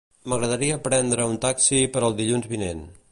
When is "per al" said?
1.97-2.21